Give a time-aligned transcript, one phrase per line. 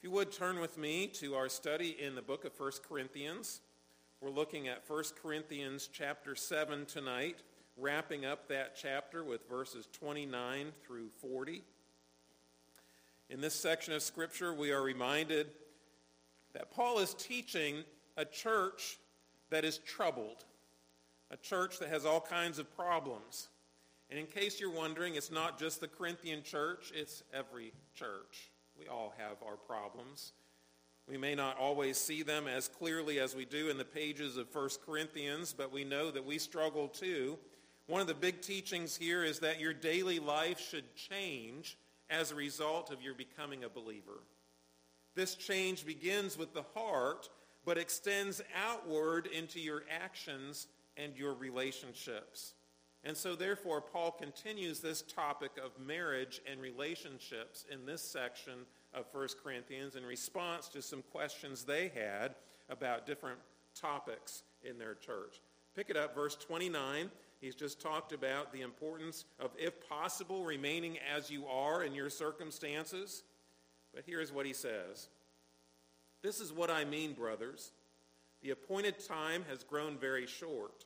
[0.00, 3.60] If you would turn with me to our study in the book of 1 Corinthians.
[4.22, 7.42] We're looking at 1 Corinthians chapter 7 tonight,
[7.76, 11.62] wrapping up that chapter with verses 29 through 40.
[13.28, 15.48] In this section of Scripture, we are reminded
[16.54, 17.84] that Paul is teaching
[18.16, 18.98] a church
[19.50, 20.46] that is troubled,
[21.30, 23.48] a church that has all kinds of problems.
[24.08, 28.50] And in case you're wondering, it's not just the Corinthian church, it's every church.
[28.80, 30.32] We all have our problems.
[31.06, 34.54] We may not always see them as clearly as we do in the pages of
[34.54, 37.38] 1 Corinthians, but we know that we struggle too.
[37.88, 41.76] One of the big teachings here is that your daily life should change
[42.08, 44.22] as a result of your becoming a believer.
[45.14, 47.28] This change begins with the heart,
[47.66, 52.54] but extends outward into your actions and your relationships.
[53.04, 59.06] And so therefore, Paul continues this topic of marriage and relationships in this section of
[59.12, 62.34] 1 Corinthians in response to some questions they had
[62.68, 63.38] about different
[63.74, 65.40] topics in their church.
[65.74, 67.10] Pick it up, verse 29.
[67.40, 72.10] He's just talked about the importance of, if possible, remaining as you are in your
[72.10, 73.22] circumstances.
[73.94, 75.08] But here's what he says.
[76.22, 77.72] This is what I mean, brothers.
[78.42, 80.84] The appointed time has grown very short.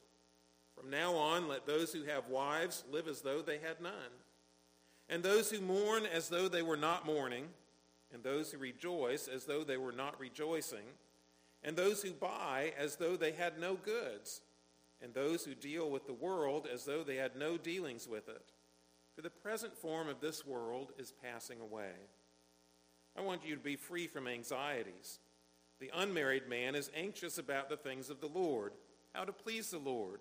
[0.76, 3.92] From now on, let those who have wives live as though they had none,
[5.08, 7.46] and those who mourn as though they were not mourning,
[8.12, 10.86] and those who rejoice as though they were not rejoicing,
[11.62, 14.40] and those who buy as though they had no goods,
[15.00, 18.52] and those who deal with the world as though they had no dealings with it.
[19.14, 21.92] For the present form of this world is passing away.
[23.16, 25.20] I want you to be free from anxieties.
[25.80, 28.72] The unmarried man is anxious about the things of the Lord,
[29.14, 30.20] how to please the Lord.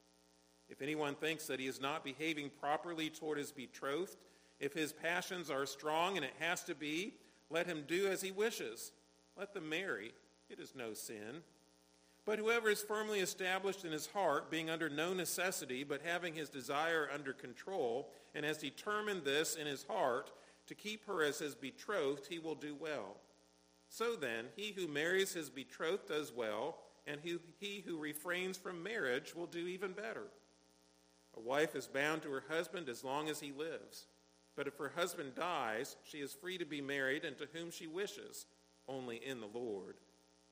[0.71, 4.15] If anyone thinks that he is not behaving properly toward his betrothed,
[4.59, 7.15] if his passions are strong and it has to be,
[7.49, 8.93] let him do as he wishes.
[9.37, 10.13] Let them marry.
[10.49, 11.43] It is no sin.
[12.25, 16.49] But whoever is firmly established in his heart, being under no necessity, but having his
[16.49, 20.31] desire under control, and has determined this in his heart,
[20.67, 23.17] to keep her as his betrothed, he will do well.
[23.89, 27.19] So then, he who marries his betrothed does well, and
[27.59, 30.27] he who refrains from marriage will do even better.
[31.37, 34.07] A wife is bound to her husband as long as he lives.
[34.55, 37.87] But if her husband dies, she is free to be married and to whom she
[37.87, 38.45] wishes,
[38.87, 39.95] only in the Lord.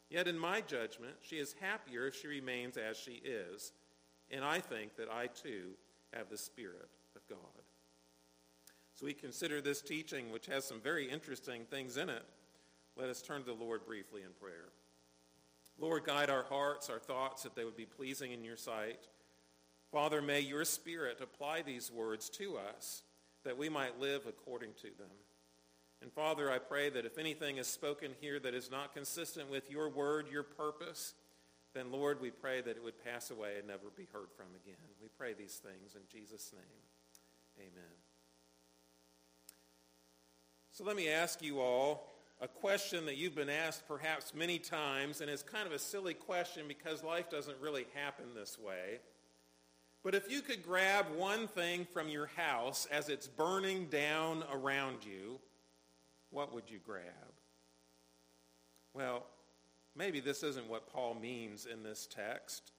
[0.09, 3.73] Yet in my judgment, she is happier if she remains as she is.
[4.31, 5.71] And I think that I too
[6.13, 7.63] have the Spirit of God.
[8.95, 12.25] So we consider this teaching, which has some very interesting things in it.
[12.97, 14.69] Let us turn to the Lord briefly in prayer.
[15.77, 19.07] Lord, guide our hearts, our thoughts, that they would be pleasing in your sight.
[19.91, 23.03] Father, may your Spirit apply these words to us
[23.43, 25.09] that we might live according to them.
[26.01, 29.69] And Father, I pray that if anything is spoken here that is not consistent with
[29.69, 31.13] your word, your purpose,
[31.73, 34.75] then Lord, we pray that it would pass away and never be heard from again.
[35.01, 37.67] We pray these things in Jesus' name.
[37.67, 37.95] Amen.
[40.71, 45.19] So let me ask you all a question that you've been asked perhaps many times,
[45.19, 48.99] and it's kind of a silly question because life doesn't really happen this way.
[50.03, 55.03] But if you could grab one thing from your house as it's burning down around
[55.03, 55.39] you,
[56.29, 57.03] what would you grab?
[58.93, 59.25] Well,
[59.95, 62.71] maybe this isn't what Paul means in this text,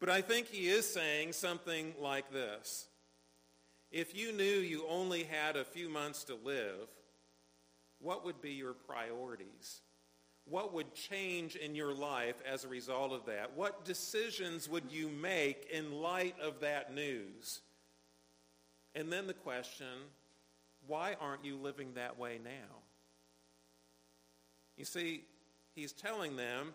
[0.00, 2.88] but I think he is saying something like this.
[3.90, 6.88] If you knew you only had a few months to live,
[8.00, 9.80] what would be your priorities?
[10.50, 13.56] What would change in your life as a result of that?
[13.56, 17.60] What decisions would you make in light of that news?
[18.94, 19.86] And then the question,
[20.86, 22.76] why aren't you living that way now?
[24.76, 25.24] You see,
[25.74, 26.72] he's telling them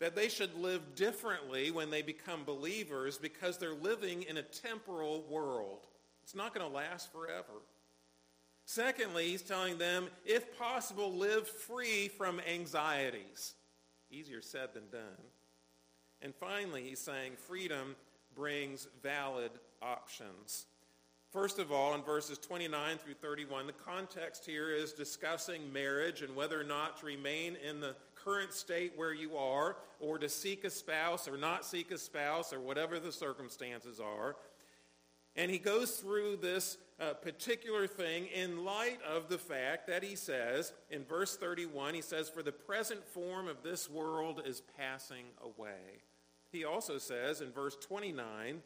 [0.00, 5.22] that they should live differently when they become believers because they're living in a temporal
[5.28, 5.80] world.
[6.22, 7.62] It's not going to last forever.
[8.66, 13.54] Secondly, he's telling them, if possible, live free from anxieties.
[14.10, 15.22] Easier said than done.
[16.22, 17.96] And finally, he's saying freedom
[18.34, 19.50] brings valid
[19.82, 20.66] options.
[21.30, 26.36] First of all, in verses 29 through 31, the context here is discussing marriage and
[26.36, 30.64] whether or not to remain in the current state where you are or to seek
[30.64, 34.36] a spouse or not seek a spouse or whatever the circumstances are.
[35.36, 40.14] And he goes through this uh, particular thing in light of the fact that he
[40.14, 45.24] says, in verse 31, he says, For the present form of this world is passing
[45.42, 46.02] away.
[46.52, 48.62] He also says in verse 29,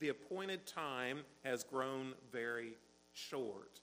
[0.00, 2.78] The appointed time has grown very
[3.12, 3.80] short.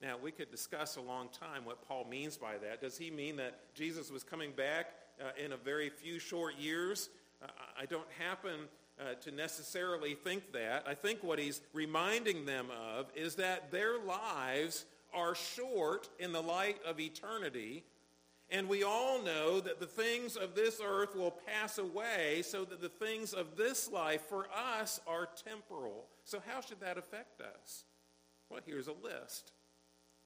[0.00, 2.80] Now, we could discuss a long time what Paul means by that.
[2.80, 4.90] Does he mean that Jesus was coming back
[5.20, 7.08] uh, in a very few short years?
[7.42, 7.46] Uh,
[7.80, 8.68] I don't happen
[9.00, 10.84] uh, to necessarily think that.
[10.88, 14.84] I think what he's reminding them of is that their lives
[15.14, 17.84] are short in the light of eternity.
[18.50, 22.80] And we all know that the things of this earth will pass away, so that
[22.80, 26.06] the things of this life for us are temporal.
[26.24, 27.84] So, how should that affect us?
[28.48, 29.50] Well, here's a list.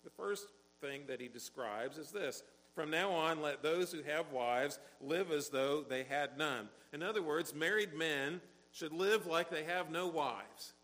[0.04, 0.48] The first
[0.82, 2.42] thing that he describes is this
[2.74, 6.68] From now on, let those who have wives live as though they had none.
[6.92, 10.74] In other words, married men should live like they have no wives.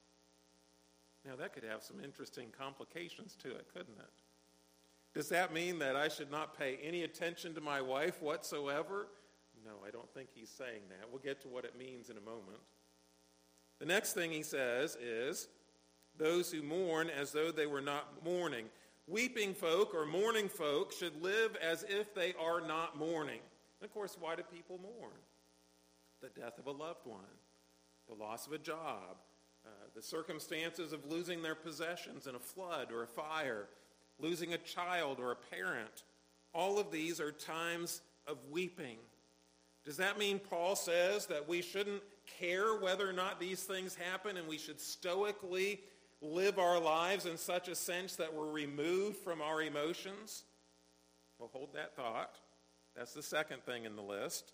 [1.25, 4.23] Now, that could have some interesting complications to it, couldn't it?
[5.15, 9.09] Does that mean that I should not pay any attention to my wife whatsoever?
[9.65, 11.09] No, I don't think he's saying that.
[11.11, 12.61] We'll get to what it means in a moment.
[13.81, 15.49] The next thing he says is
[16.19, 18.67] those who mourn as though they were not mourning.
[19.09, 23.41] Weeping folk or mourning folk should live as if they are not mourning.
[23.81, 25.13] And of course, why do people mourn?
[26.23, 27.21] The death of a loved one,
[28.09, 29.17] the loss of a job,
[29.65, 33.69] uh, the circumstances of losing their possessions in a flood or a fire,
[34.19, 36.05] losing a child or a parent.
[36.55, 38.99] All of these are times of weeping.
[39.85, 42.03] Does that mean Paul says that we shouldn't
[42.41, 45.81] care whether or not these things happen and we should stoically
[46.21, 50.45] live our lives in such a sense that we're removed from our emotions?
[51.39, 52.35] Well, hold that thought.
[52.97, 54.53] That's the second thing in the list.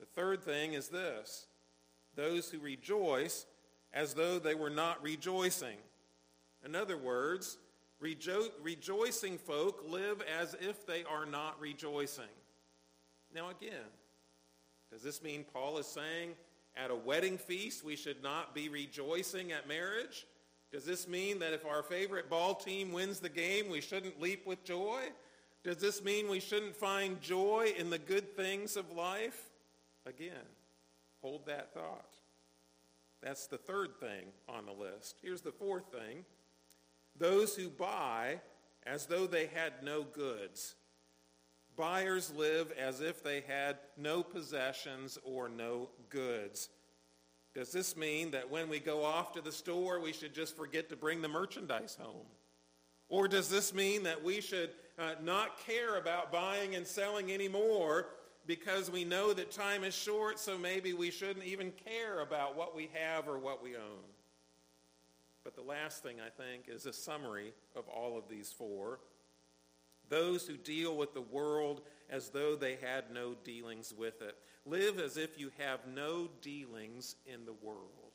[0.00, 1.46] The third thing is this
[2.16, 3.46] those who rejoice
[3.92, 5.76] as though they were not rejoicing.
[6.64, 7.58] In other words,
[8.02, 12.24] rejo- rejoicing folk live as if they are not rejoicing.
[13.34, 13.90] Now, again,
[14.90, 16.32] does this mean Paul is saying
[16.76, 20.26] at a wedding feast we should not be rejoicing at marriage?
[20.72, 24.46] Does this mean that if our favorite ball team wins the game, we shouldn't leap
[24.46, 25.02] with joy?
[25.64, 29.50] Does this mean we shouldn't find joy in the good things of life?
[30.04, 30.46] Again,
[31.26, 32.14] hold that thought.
[33.20, 35.18] That's the third thing on the list.
[35.20, 36.24] Here's the fourth thing
[37.18, 38.40] those who buy
[38.86, 40.76] as though they had no goods.
[41.76, 46.68] Buyers live as if they had no possessions or no goods.
[47.54, 50.88] Does this mean that when we go off to the store, we should just forget
[50.90, 52.26] to bring the merchandise home?
[53.08, 58.06] Or does this mean that we should uh, not care about buying and selling anymore
[58.46, 62.76] because we know that time is short, so maybe we shouldn't even care about what
[62.76, 64.04] we have or what we own?
[65.44, 69.00] But the last thing, I think, is a summary of all of these four.
[70.08, 74.36] Those who deal with the world as though they had no dealings with it.
[74.64, 78.12] Live as if you have no dealings in the world.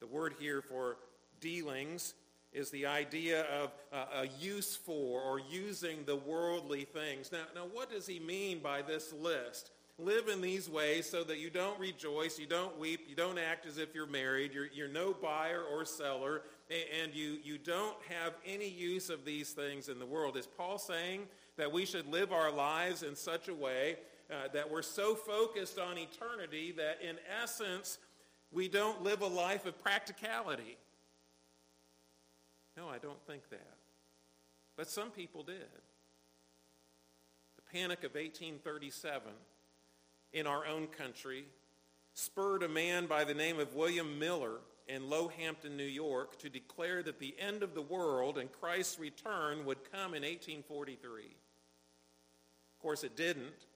[0.00, 0.96] The word here for
[1.40, 2.14] dealings
[2.52, 7.30] is the idea of uh, a use for or using the worldly things.
[7.32, 9.70] Now, now, what does he mean by this list?
[9.98, 13.66] Live in these ways so that you don't rejoice, you don't weep, you don't act
[13.66, 16.42] as if you're married, you're, you're no buyer or seller,
[17.02, 20.36] and you, you don't have any use of these things in the world.
[20.36, 21.26] Is Paul saying
[21.58, 23.96] that we should live our lives in such a way
[24.30, 27.98] uh, that we're so focused on eternity that in essence,
[28.52, 30.78] we don't live a life of practicality.
[32.76, 33.76] No, I don't think that.
[34.76, 35.56] But some people did.
[37.56, 39.32] The Panic of 1837
[40.32, 41.44] in our own country
[42.14, 44.58] spurred a man by the name of William Miller
[44.88, 48.98] in Low Hampton, New York, to declare that the end of the world and Christ's
[48.98, 51.22] return would come in 1843.
[51.22, 53.66] Of course, it didn't.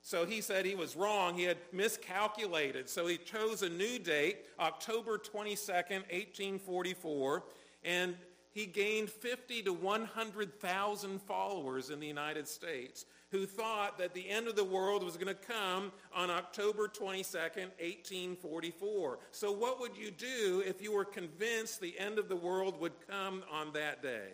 [0.00, 1.34] So he said he was wrong.
[1.36, 2.88] He had miscalculated.
[2.88, 7.44] So he chose a new date, October 22nd, 1844,
[7.84, 8.16] and
[8.58, 14.48] he gained 50 to 100,000 followers in the United States who thought that the end
[14.48, 19.20] of the world was going to come on October 22nd, 1844.
[19.30, 22.94] So what would you do if you were convinced the end of the world would
[23.08, 24.30] come on that day?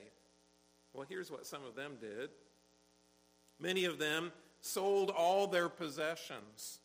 [0.95, 2.31] Well, here's what some of them did.
[3.61, 6.78] Many of them sold all their possessions.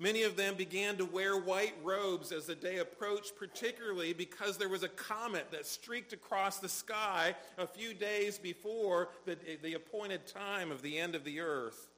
[0.00, 4.68] Many of them began to wear white robes as the day approached, particularly because there
[4.68, 10.26] was a comet that streaked across the sky a few days before the, the appointed
[10.26, 11.90] time of the end of the earth.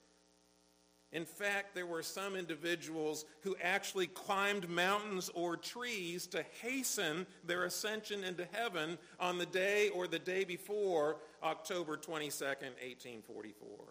[1.12, 7.64] In fact, there were some individuals who actually climbed mountains or trees to hasten their
[7.64, 13.85] ascension into heaven on the day or the day before October 22nd, 1844.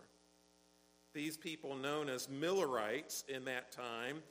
[1.16, 4.22] These people, known as Millerites in that time,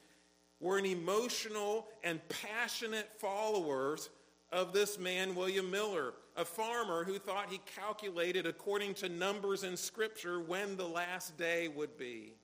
[0.61, 4.11] were an emotional and passionate followers
[4.53, 9.79] of this man, William Miller, a farmer who thought he calculated according to numbers in
[9.79, 12.35] Scripture when the last day would be.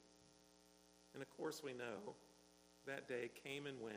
[1.12, 2.14] And of course, we know
[2.87, 3.94] that day came and went,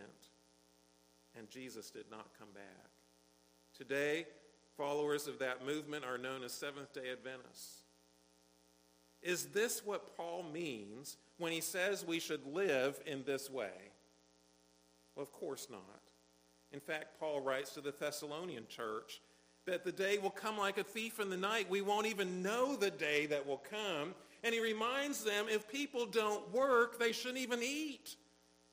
[1.37, 2.89] and Jesus did not come back.
[3.77, 4.25] Today,
[4.75, 7.82] followers of that movement are known as Seventh day Adventists.
[9.23, 13.71] Is this what Paul means when he says we should live in this way?
[15.15, 16.01] Well, of course not.
[16.71, 19.21] In fact, Paul writes to the Thessalonian church
[19.65, 21.69] that the day will come like a thief in the night.
[21.69, 24.13] We won't even know the day that will come.
[24.43, 28.17] And he reminds them if people don't work, they shouldn't even eat.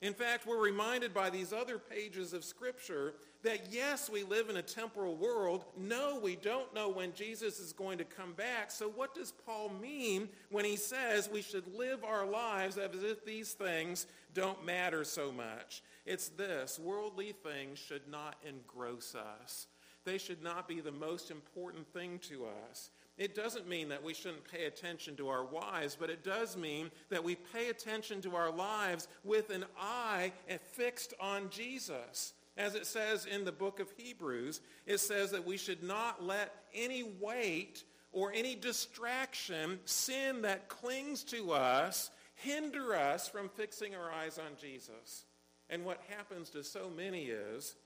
[0.03, 4.57] In fact, we're reminded by these other pages of Scripture that yes, we live in
[4.57, 5.65] a temporal world.
[5.77, 8.71] No, we don't know when Jesus is going to come back.
[8.71, 13.25] So what does Paul mean when he says we should live our lives as if
[13.25, 15.83] these things don't matter so much?
[16.05, 19.67] It's this, worldly things should not engross us.
[20.05, 22.91] They should not be the most important thing to us.
[23.19, 26.91] It doesn't mean that we shouldn't pay attention to our wives, but it does mean
[27.11, 30.33] that we pay attention to our lives with an eye
[30.73, 32.33] fixed on Jesus.
[32.61, 36.55] As it says in the book of Hebrews, it says that we should not let
[36.75, 44.13] any weight or any distraction, sin that clings to us, hinder us from fixing our
[44.13, 45.25] eyes on Jesus.
[45.71, 47.77] And what happens to so many is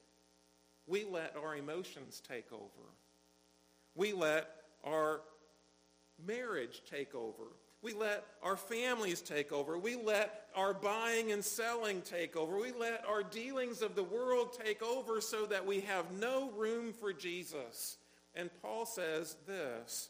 [0.88, 2.88] we let our emotions take over.
[3.94, 4.48] We let
[4.82, 5.20] our
[6.26, 7.44] marriage take over.
[7.84, 9.78] We let our families take over.
[9.78, 12.56] We let our buying and selling take over.
[12.56, 16.94] We let our dealings of the world take over so that we have no room
[16.94, 17.98] for Jesus.
[18.34, 20.08] And Paul says this,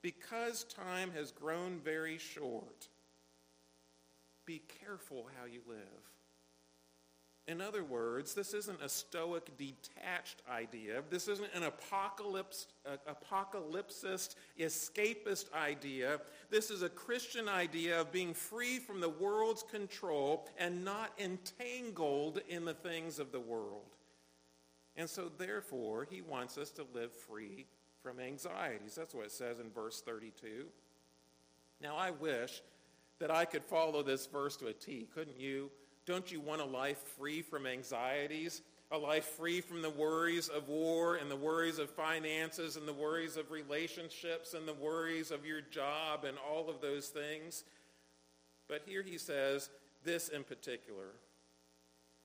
[0.00, 2.88] because time has grown very short,
[4.46, 5.76] be careful how you live.
[7.48, 11.02] In other words, this isn't a stoic, detached idea.
[11.10, 12.66] This isn't an apocalypse,
[13.06, 16.20] apocalypsist, escapist idea.
[16.50, 22.40] This is a Christian idea of being free from the world's control and not entangled
[22.48, 23.94] in the things of the world.
[24.96, 27.66] And so, therefore, he wants us to live free
[28.02, 28.96] from anxieties.
[28.96, 30.64] That's what it says in verse 32.
[31.80, 32.62] Now, I wish
[33.20, 35.70] that I could follow this verse to a T, couldn't you?
[36.06, 38.62] Don't you want a life free from anxieties?
[38.92, 42.92] A life free from the worries of war and the worries of finances and the
[42.92, 47.64] worries of relationships and the worries of your job and all of those things?
[48.68, 49.68] But here he says
[50.04, 51.14] this in particular.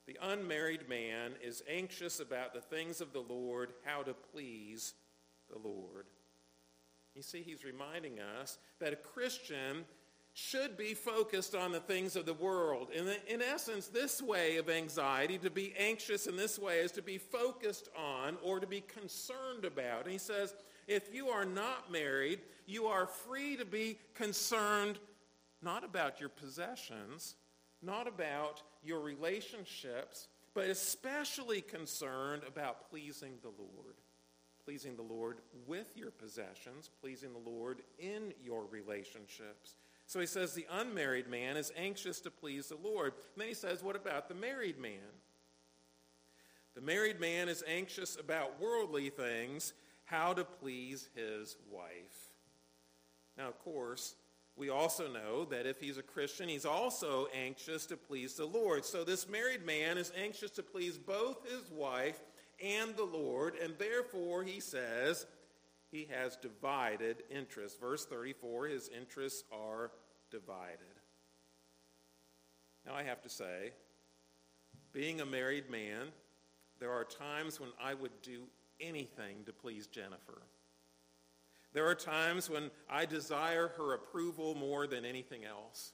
[0.05, 4.93] The unmarried man is anxious about the things of the Lord, how to please
[5.49, 6.05] the Lord.
[7.15, 9.85] You see, he's reminding us that a Christian
[10.33, 12.89] should be focused on the things of the world.
[12.95, 17.01] And in essence, this way of anxiety, to be anxious in this way, is to
[17.01, 20.03] be focused on or to be concerned about.
[20.03, 20.53] And he says,
[20.87, 24.99] if you are not married, you are free to be concerned
[25.61, 27.35] not about your possessions,
[27.81, 33.95] not about your relationships, but especially concerned about pleasing the Lord.
[34.63, 39.75] Pleasing the Lord with your possessions, pleasing the Lord in your relationships.
[40.11, 43.13] So he says the unmarried man is anxious to please the Lord.
[43.13, 44.99] And then he says, what about the married man?
[46.75, 49.71] The married man is anxious about worldly things,
[50.03, 52.33] how to please his wife.
[53.37, 54.15] Now, of course,
[54.57, 58.83] we also know that if he's a Christian, he's also anxious to please the Lord.
[58.83, 62.19] So this married man is anxious to please both his wife
[62.61, 65.25] and the Lord, and therefore he says
[65.89, 67.77] he has divided interests.
[67.79, 69.91] Verse 34, his interests are
[70.31, 70.79] divided.
[72.85, 73.73] Now, I have to say,
[74.93, 76.07] being a married man,
[76.79, 78.43] there are times when I would do
[78.79, 80.41] anything to please Jennifer.
[81.73, 85.93] There are times when I desire her approval more than anything else.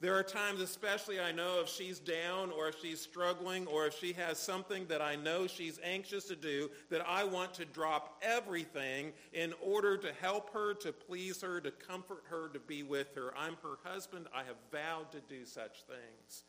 [0.00, 3.98] There are times, especially I know if she's down or if she's struggling or if
[3.98, 8.18] she has something that I know she's anxious to do, that I want to drop
[8.22, 13.14] everything in order to help her, to please her, to comfort her, to be with
[13.14, 13.34] her.
[13.36, 14.26] I'm her husband.
[14.34, 16.44] I have vowed to do such things.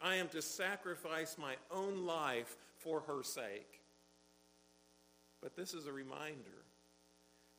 [0.00, 3.80] I am to sacrifice my own life for her sake.
[5.40, 6.64] But this is a reminder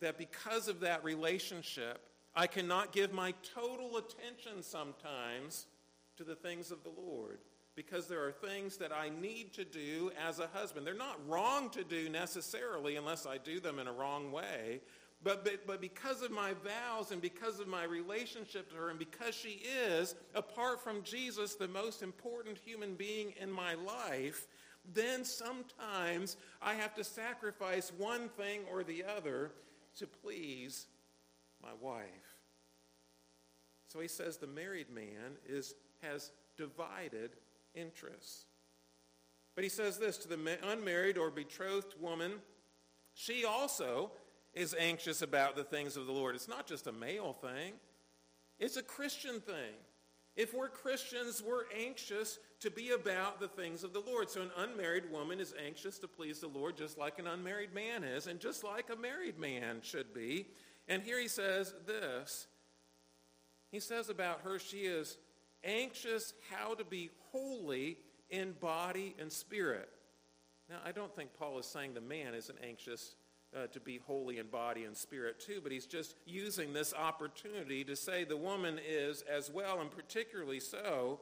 [0.01, 2.05] that because of that relationship,
[2.39, 5.65] I cannot give my total attention sometimes
[6.15, 7.39] to the things of the Lord
[7.75, 10.87] because there are things that I need to do as a husband.
[10.87, 14.79] They're not wrong to do necessarily unless I do them in a wrong way.
[15.21, 18.97] But, but, but because of my vows and because of my relationship to her and
[18.97, 24.47] because she is, apart from Jesus, the most important human being in my life,
[24.93, 29.51] then sometimes I have to sacrifice one thing or the other
[29.97, 30.87] to please
[31.61, 32.28] my wife.
[33.89, 37.31] So he says the married man is, has divided
[37.73, 38.45] interests.
[39.55, 42.33] But he says this to the unmarried or betrothed woman,
[43.13, 44.11] she also
[44.53, 46.35] is anxious about the things of the Lord.
[46.35, 47.73] It's not just a male thing,
[48.59, 49.75] it's a Christian thing.
[50.35, 54.29] If we're Christians, we're anxious to be about the things of the Lord.
[54.29, 58.05] So an unmarried woman is anxious to please the Lord just like an unmarried man
[58.05, 60.47] is, and just like a married man should be.
[60.87, 62.47] And here he says this.
[63.71, 65.17] He says about her, she is
[65.63, 67.97] anxious how to be holy
[68.29, 69.89] in body and spirit.
[70.69, 73.15] Now, I don't think Paul is saying the man isn't anxious
[73.55, 77.83] uh, to be holy in body and spirit too, but he's just using this opportunity
[77.83, 81.19] to say the woman is as well, and particularly so,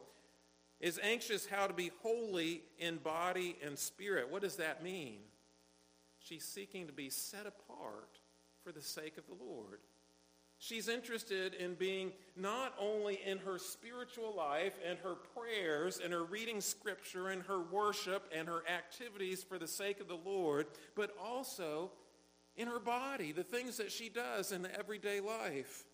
[0.79, 4.29] is anxious how to be holy in body and spirit.
[4.29, 5.19] What does that mean?
[6.19, 8.19] She's seeking to be set apart
[8.63, 9.79] for the sake of the Lord.
[10.59, 16.23] She's interested in being not only in her spiritual life and her prayers and her
[16.23, 21.15] reading scripture and her worship and her activities for the sake of the Lord, but
[21.23, 21.91] also
[22.55, 25.85] in her body, the things that she does in the everyday life.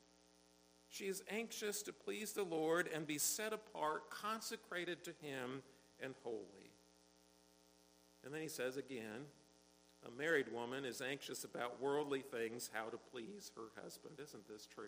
[0.88, 5.62] She is anxious to please the Lord and be set apart, consecrated to him,
[6.02, 6.72] and holy.
[8.24, 9.26] And then he says again,
[10.08, 14.16] a married woman is anxious about worldly things, how to please her husband.
[14.22, 14.86] Isn't this true?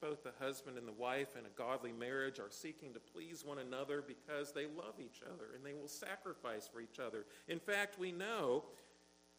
[0.00, 3.58] Both the husband and the wife in a godly marriage are seeking to please one
[3.58, 7.24] another because they love each other and they will sacrifice for each other.
[7.46, 8.64] In fact, we know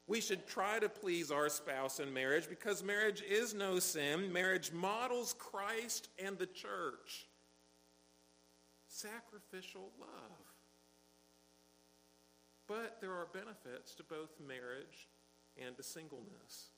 [0.07, 4.31] we should try to please our spouse in marriage because marriage is no sin.
[4.31, 7.27] Marriage models Christ and the church.
[8.87, 10.42] Sacrificial love.
[12.67, 15.09] But there are benefits to both marriage
[15.57, 16.71] and to singleness.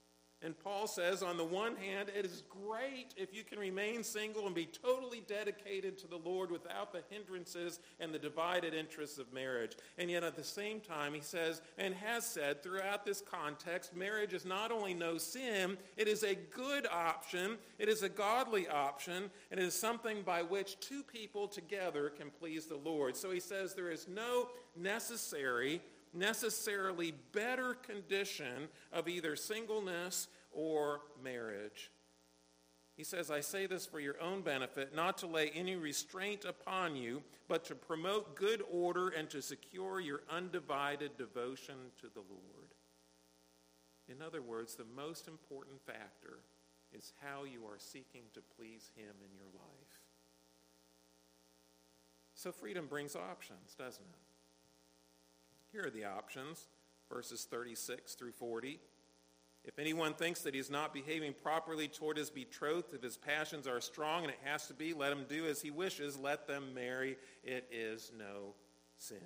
[0.46, 4.46] And Paul says, on the one hand, it is great if you can remain single
[4.46, 9.34] and be totally dedicated to the Lord without the hindrances and the divided interests of
[9.34, 9.72] marriage.
[9.98, 14.34] And yet at the same time, he says, and has said throughout this context, marriage
[14.34, 19.32] is not only no sin, it is a good option, it is a godly option,
[19.50, 23.18] and it is something by which two people together can please the Lord.
[23.18, 25.82] So he says there is no necessary
[26.16, 31.92] necessarily better condition of either singleness or marriage.
[32.96, 36.96] He says, I say this for your own benefit, not to lay any restraint upon
[36.96, 42.70] you, but to promote good order and to secure your undivided devotion to the Lord.
[44.08, 46.40] In other words, the most important factor
[46.94, 50.00] is how you are seeking to please Him in your life.
[52.34, 55.72] So freedom brings options, doesn't it?
[55.72, 56.68] Here are the options,
[57.12, 58.80] verses 36 through 40.
[59.68, 63.82] If anyone thinks that he's not behaving properly toward his betrothed, if his passions are
[63.82, 66.18] strong and it has to be, let him do as he wishes.
[66.18, 67.18] Let them marry.
[67.44, 68.54] It is no
[68.98, 69.18] sin.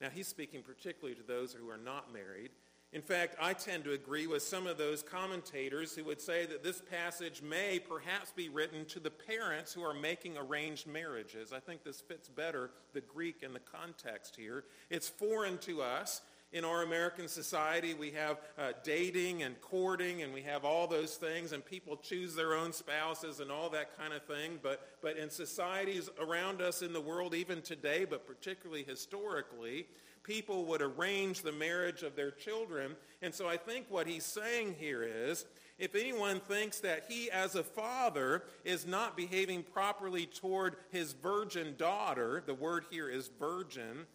[0.00, 2.50] Now, he's speaking particularly to those who are not married.
[2.92, 6.62] In fact, I tend to agree with some of those commentators who would say that
[6.62, 11.52] this passage may perhaps be written to the parents who are making arranged marriages.
[11.52, 14.64] I think this fits better the Greek and the context here.
[14.88, 16.22] It's foreign to us.
[16.50, 21.16] In our American society, we have uh, dating and courting, and we have all those
[21.16, 24.58] things, and people choose their own spouses and all that kind of thing.
[24.62, 29.88] But, but in societies around us in the world, even today, but particularly historically,
[30.22, 32.96] people would arrange the marriage of their children.
[33.20, 35.44] And so I think what he's saying here is
[35.78, 41.74] if anyone thinks that he as a father is not behaving properly toward his virgin
[41.76, 44.06] daughter, the word here is virgin,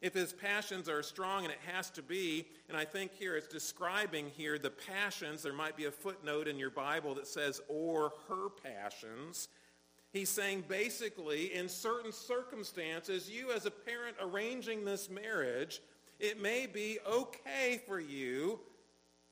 [0.00, 3.48] if his passions are strong and it has to be, and I think here it's
[3.48, 8.12] describing here the passions, there might be a footnote in your Bible that says, or
[8.28, 9.48] her passions.
[10.12, 15.80] He's saying basically, in certain circumstances, you as a parent arranging this marriage,
[16.20, 18.60] it may be okay for you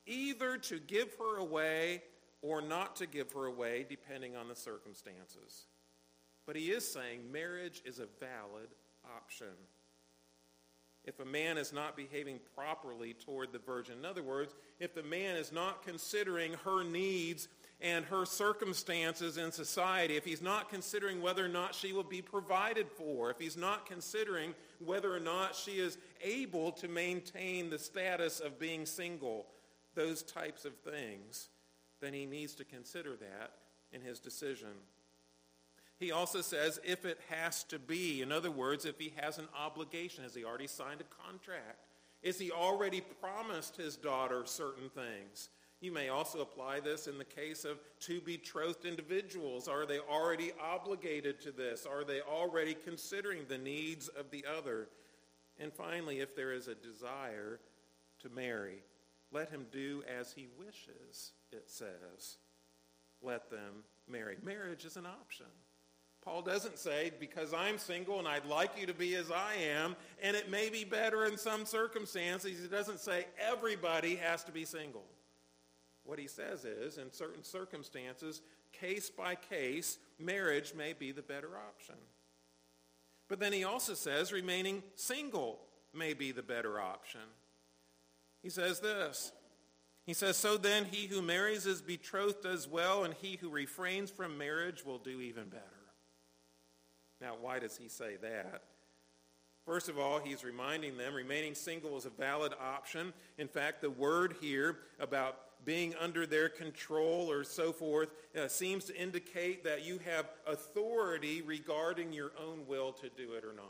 [0.07, 2.02] either to give her away
[2.42, 5.66] or not to give her away, depending on the circumstances.
[6.46, 8.68] But he is saying marriage is a valid
[9.16, 9.48] option.
[11.07, 15.05] If a man is not behaving properly toward the virgin, in other words, if the
[15.05, 17.47] man is not considering her needs
[17.81, 22.23] and her circumstances in society, if he's not considering whether or not she will be
[22.23, 24.53] provided for, if he's not considering
[24.85, 29.47] whether or not she is able to maintain the status of being single,
[29.95, 31.51] those types of things,
[32.01, 33.53] then he needs to consider that
[33.92, 34.71] in his decision.
[35.99, 39.49] He also says if it has to be, in other words, if he has an
[39.59, 41.87] obligation, has he already signed a contract?
[42.23, 45.49] Is he already promised his daughter certain things?
[45.81, 49.69] You may also apply this in the case of two betrothed individuals.
[49.69, 51.87] Are they already obligated to this?
[51.87, 54.89] Are they already considering the needs of the other?
[55.59, 57.61] And finally, if there is a desire
[58.21, 58.83] to marry,
[59.33, 62.39] let him do as he wishes, it says.
[63.23, 64.37] Let them marry.
[64.43, 65.47] Marriage is an option.
[66.27, 69.95] Paul doesn't say, because I'm single and I'd like you to be as I am,
[70.21, 72.61] and it may be better in some circumstances.
[72.61, 75.05] He doesn't say everybody has to be single.
[76.03, 81.51] What he says is, in certain circumstances, case by case, marriage may be the better
[81.57, 81.95] option.
[83.29, 85.61] But then he also says remaining single
[85.95, 87.21] may be the better option.
[88.43, 89.31] He says this.
[90.07, 94.11] He says, So then he who marries is betrothed as well, and he who refrains
[94.11, 95.76] from marriage will do even better.
[97.20, 98.62] Now, why does he say that?
[99.64, 103.12] First of all, he's reminding them remaining single is a valid option.
[103.37, 108.85] In fact, the word here about being under their control or so forth uh, seems
[108.85, 113.66] to indicate that you have authority regarding your own will to do it or not.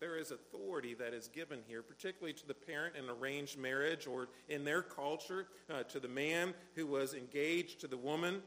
[0.00, 4.28] There is authority that is given here, particularly to the parent in arranged marriage or
[4.48, 8.42] in their culture, uh, to the man who was engaged to the woman.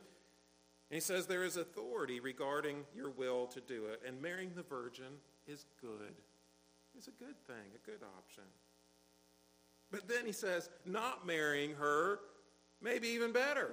[0.93, 4.03] And he says there is authority regarding your will to do it.
[4.05, 5.13] And marrying the virgin
[5.47, 6.13] is good.
[6.95, 8.43] It's a good thing, a good option.
[9.89, 12.19] But then he says, not marrying her
[12.79, 13.71] may be even better.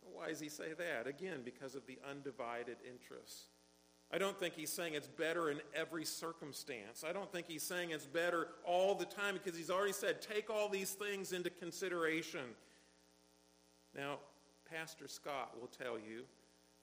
[0.00, 1.06] Why does he say that?
[1.06, 3.48] Again, because of the undivided interests.
[4.10, 7.04] I don't think he's saying it's better in every circumstance.
[7.06, 10.48] I don't think he's saying it's better all the time because he's already said, take
[10.48, 12.46] all these things into consideration.
[13.94, 14.20] Now,
[14.70, 16.24] Pastor Scott will tell you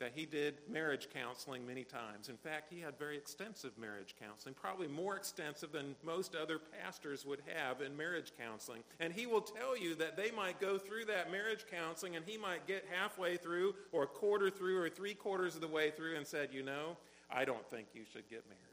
[0.01, 2.27] that he did marriage counseling many times.
[2.27, 7.23] In fact, he had very extensive marriage counseling, probably more extensive than most other pastors
[7.23, 8.81] would have in marriage counseling.
[8.99, 12.35] And he will tell you that they might go through that marriage counseling and he
[12.35, 16.15] might get halfway through or a quarter through or three quarters of the way through
[16.15, 16.97] and said, you know,
[17.29, 18.70] I don't think you should get married.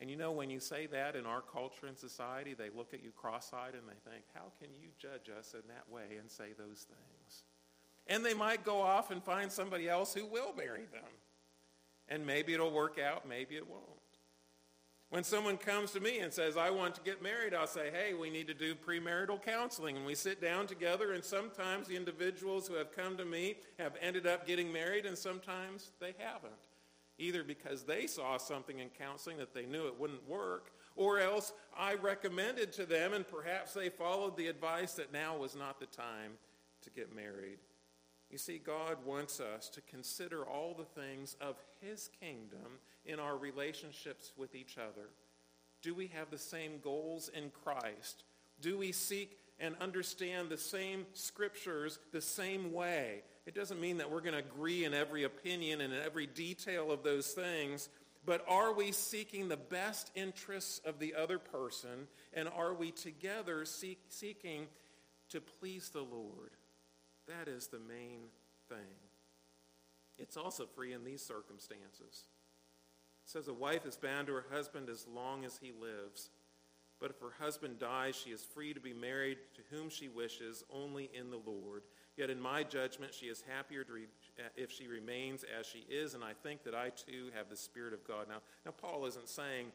[0.00, 3.04] And you know, when you say that in our culture and society, they look at
[3.04, 6.52] you cross-eyed and they think, how can you judge us in that way and say
[6.56, 7.44] those things?
[8.06, 11.10] And they might go off and find somebody else who will marry them.
[12.08, 13.84] And maybe it'll work out, maybe it won't.
[15.10, 18.14] When someone comes to me and says, I want to get married, I'll say, hey,
[18.14, 19.96] we need to do premarital counseling.
[19.96, 23.96] And we sit down together, and sometimes the individuals who have come to me have
[24.00, 26.52] ended up getting married, and sometimes they haven't.
[27.20, 31.52] Either because they saw something in counseling that they knew it wouldn't work, or else
[31.78, 35.86] I recommended to them, and perhaps they followed the advice that now was not the
[35.86, 36.32] time
[36.82, 37.58] to get married.
[38.30, 43.36] You see, God wants us to consider all the things of his kingdom in our
[43.36, 45.10] relationships with each other.
[45.82, 48.24] Do we have the same goals in Christ?
[48.62, 53.24] Do we seek and understand the same scriptures the same way?
[53.46, 56.92] It doesn't mean that we're going to agree in every opinion and in every detail
[56.92, 57.88] of those things,
[58.24, 63.64] but are we seeking the best interests of the other person, and are we together
[63.64, 64.66] seek, seeking
[65.30, 66.50] to please the Lord?
[67.28, 68.20] That is the main
[68.68, 68.78] thing.
[70.18, 72.24] It's also free in these circumstances.
[73.24, 76.30] It says a wife is bound to her husband as long as he lives.
[77.00, 80.62] But if her husband dies, she is free to be married to whom she wishes,
[80.70, 81.82] only in the Lord.
[82.20, 84.04] Yet in my judgment, she is happier re-
[84.38, 87.56] uh, if she remains as she is, and I think that I too have the
[87.56, 88.28] Spirit of God.
[88.28, 89.72] Now, now, Paul isn't saying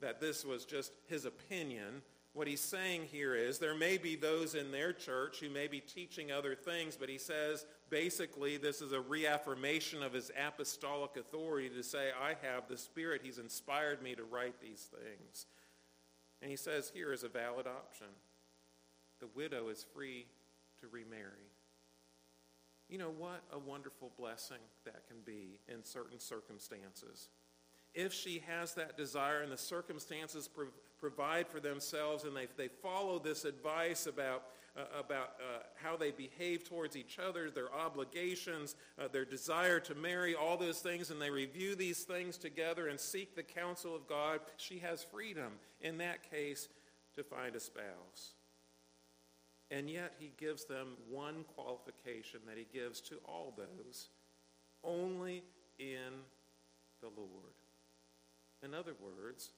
[0.00, 2.00] that this was just his opinion
[2.34, 5.80] what he's saying here is there may be those in their church who may be
[5.80, 11.68] teaching other things, but he says basically this is a reaffirmation of his apostolic authority
[11.68, 13.20] to say, I have the Spirit.
[13.22, 15.44] He's inspired me to write these things.
[16.40, 18.08] And he says here is a valid option.
[19.20, 20.24] The widow is free
[20.80, 21.51] to remarry.
[22.92, 27.30] You know what a wonderful blessing that can be in certain circumstances.
[27.94, 30.46] If she has that desire and the circumstances
[30.98, 34.42] provide for themselves and they, they follow this advice about
[34.76, 39.94] uh, about uh, how they behave towards each other, their obligations, uh, their desire to
[39.94, 44.06] marry, all those things, and they review these things together and seek the counsel of
[44.06, 46.68] God, she has freedom in that case
[47.14, 48.34] to find a spouse.
[49.72, 54.10] And yet he gives them one qualification that he gives to all those
[54.84, 55.42] only
[55.78, 56.12] in
[57.00, 57.54] the Lord.
[58.62, 59.52] In other words,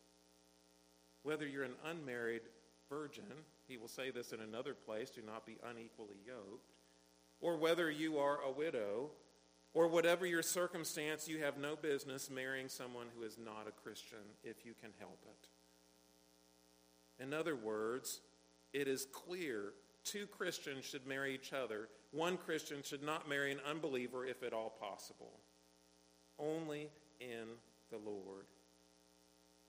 [1.24, 2.42] whether you're an unmarried
[2.88, 3.24] virgin,
[3.66, 6.74] he will say this in another place, do not be unequally yoked,
[7.40, 9.10] or whether you are a widow,
[9.72, 14.18] or whatever your circumstance, you have no business marrying someone who is not a Christian
[14.44, 15.48] if you can help it.
[17.22, 18.20] In other words,
[18.72, 19.72] it is clear
[20.04, 21.88] two Christians should marry each other.
[22.12, 25.40] One Christian should not marry an unbeliever if at all possible.
[26.38, 26.90] Only
[27.20, 27.46] in
[27.90, 28.46] the Lord.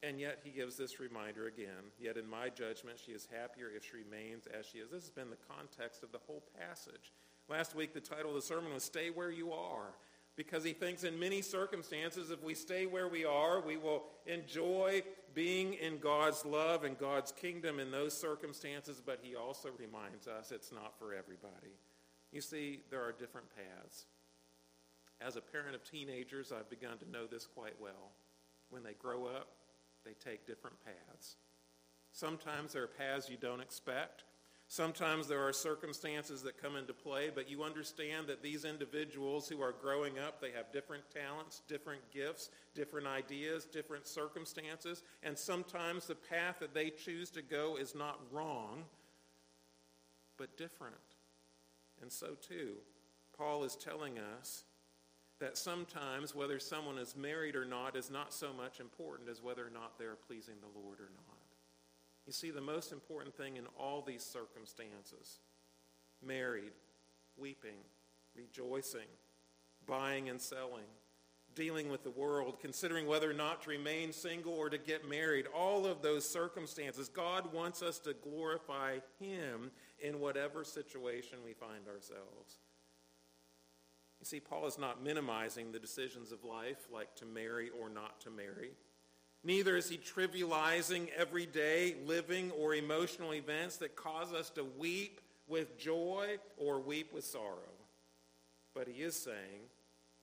[0.03, 1.91] And yet he gives this reminder again.
[1.99, 4.91] Yet in my judgment, she is happier if she remains as she is.
[4.91, 7.11] This has been the context of the whole passage.
[7.49, 9.93] Last week, the title of the sermon was Stay Where You Are.
[10.35, 15.01] Because he thinks in many circumstances, if we stay where we are, we will enjoy
[15.35, 19.01] being in God's love and God's kingdom in those circumstances.
[19.05, 21.77] But he also reminds us it's not for everybody.
[22.31, 24.05] You see, there are different paths.
[25.21, 28.11] As a parent of teenagers, I've begun to know this quite well.
[28.69, 29.49] When they grow up,
[30.03, 31.35] they take different paths.
[32.11, 34.23] Sometimes there are paths you don't expect.
[34.67, 39.61] Sometimes there are circumstances that come into play, but you understand that these individuals who
[39.61, 46.07] are growing up, they have different talents, different gifts, different ideas, different circumstances, and sometimes
[46.07, 48.85] the path that they choose to go is not wrong,
[50.37, 50.95] but different.
[52.01, 52.77] And so too,
[53.37, 54.63] Paul is telling us
[55.39, 59.65] that sometimes whether someone is married or not is not so much important as whether
[59.65, 61.54] or not they are pleasing the Lord or not.
[62.25, 65.39] You see, the most important thing in all these circumstances
[66.25, 66.71] married,
[67.37, 67.77] weeping,
[68.35, 69.07] rejoicing,
[69.85, 70.85] buying and selling,
[71.53, 75.45] dealing with the world, considering whether or not to remain single or to get married,
[75.55, 81.87] all of those circumstances, God wants us to glorify Him in whatever situation we find
[81.87, 82.59] ourselves.
[84.19, 88.19] You see, Paul is not minimizing the decisions of life, like to marry or not
[88.21, 88.71] to marry.
[89.45, 95.77] Neither is he trivializing everyday living or emotional events that cause us to weep with
[95.77, 97.75] joy or weep with sorrow.
[98.73, 99.69] But he is saying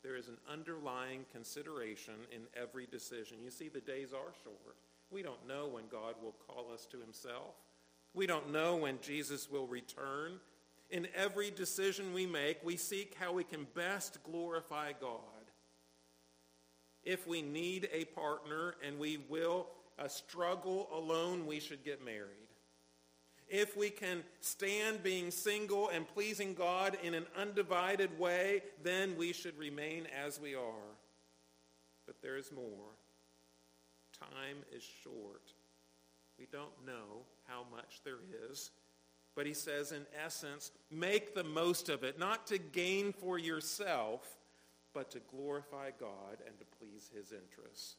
[0.02, 3.36] there is an underlying consideration in every decision.
[3.44, 4.76] You see, the days are short.
[5.12, 7.54] We don't know when God will call us to himself.
[8.14, 10.40] We don't know when Jesus will return.
[10.90, 15.20] In every decision we make, we seek how we can best glorify God
[17.04, 19.66] if we need a partner and we will
[19.98, 22.28] uh, struggle alone, we should get married.
[23.48, 29.32] If we can stand being single and pleasing God in an undivided way, then we
[29.32, 30.96] should remain as we are.
[32.06, 32.96] But there is more.
[34.18, 35.52] Time is short.
[36.38, 38.70] We don't know how much there is.
[39.34, 44.38] But he says, in essence, make the most of it, not to gain for yourself,
[44.94, 47.96] but to glorify God and to please his interests.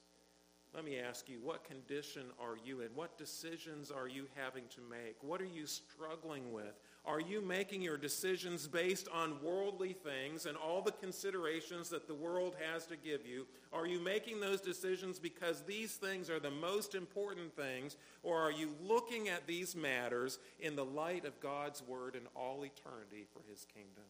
[0.74, 2.88] Let me ask you, what condition are you in?
[2.96, 5.18] What decisions are you having to make?
[5.22, 6.80] What are you struggling with?
[7.06, 12.16] Are you making your decisions based on worldly things and all the considerations that the
[12.16, 13.46] world has to give you?
[13.72, 17.96] Are you making those decisions because these things are the most important things?
[18.24, 22.66] Or are you looking at these matters in the light of God's word and all
[22.66, 24.10] eternity for his kingdom?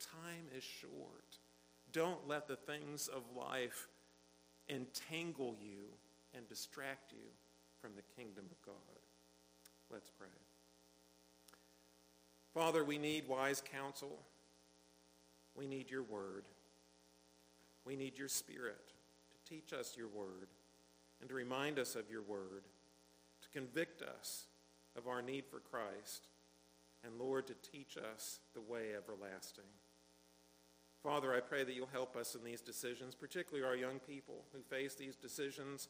[0.00, 1.38] Time is short.
[1.92, 3.88] Don't let the things of life
[4.68, 5.84] entangle you
[6.34, 7.24] and distract you
[7.80, 8.74] from the kingdom of God.
[9.90, 10.28] Let's pray.
[12.52, 14.18] Father, we need wise counsel.
[15.54, 16.44] We need your word.
[17.84, 18.92] We need your spirit
[19.30, 20.48] to teach us your word
[21.20, 22.64] and to remind us of your word,
[23.42, 24.46] to convict us
[24.96, 26.26] of our need for Christ,
[27.04, 29.64] and Lord, to teach us the way everlasting.
[31.08, 34.60] Father, I pray that you'll help us in these decisions, particularly our young people who
[34.60, 35.88] face these decisions.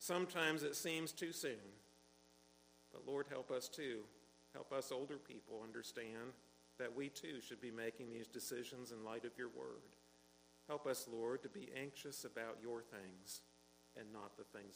[0.00, 1.70] Sometimes it seems too soon.
[2.92, 4.00] But Lord, help us too.
[4.52, 6.34] Help us older people understand
[6.80, 9.94] that we too should be making these decisions in light of your word.
[10.66, 13.42] Help us, Lord, to be anxious about your things
[13.96, 14.66] and not the things